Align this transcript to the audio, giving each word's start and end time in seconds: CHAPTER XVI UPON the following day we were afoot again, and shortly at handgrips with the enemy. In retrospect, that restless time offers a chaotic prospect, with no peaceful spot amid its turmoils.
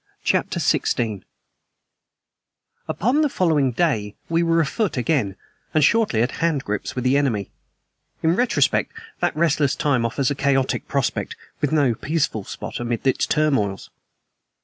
CHAPTER 0.23 0.57
XVI 0.59 1.21
UPON 2.87 3.21
the 3.21 3.29
following 3.29 3.71
day 3.71 4.15
we 4.29 4.41
were 4.41 4.59
afoot 4.59 4.97
again, 4.97 5.35
and 5.75 5.83
shortly 5.83 6.23
at 6.23 6.31
handgrips 6.41 6.95
with 6.95 7.03
the 7.03 7.17
enemy. 7.17 7.51
In 8.23 8.35
retrospect, 8.35 8.93
that 9.19 9.35
restless 9.35 9.75
time 9.75 10.03
offers 10.03 10.31
a 10.31 10.33
chaotic 10.33 10.87
prospect, 10.87 11.35
with 11.61 11.71
no 11.71 11.93
peaceful 11.93 12.43
spot 12.43 12.79
amid 12.79 13.05
its 13.05 13.27
turmoils. 13.27 13.91